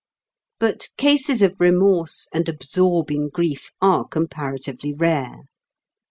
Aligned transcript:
But 0.59 0.87
cases 0.97 1.43
of 1.43 1.59
remorse 1.59 2.27
and 2.33 2.49
absorbing 2.49 3.29
grief 3.29 3.69
are 3.83 4.03
comparatively 4.07 4.93
rare. 4.95 5.43